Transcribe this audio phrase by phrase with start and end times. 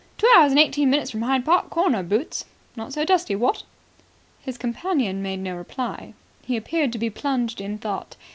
[0.17, 2.45] "Two hours and eighteen minutes from Hyde Park Corner, Boots.
[2.75, 3.61] Not so dusty, what?"
[4.41, 6.15] His companion made no reply.
[6.43, 8.15] He appeared to be plunged in thought.